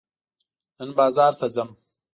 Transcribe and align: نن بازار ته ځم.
نن 0.77 0.89
بازار 0.99 1.33
ته 1.39 1.47
ځم. 1.55 1.69